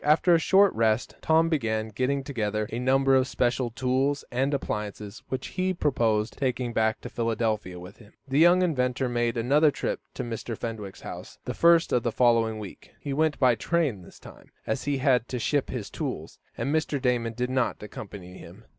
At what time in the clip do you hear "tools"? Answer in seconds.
3.69-4.25, 15.91-16.39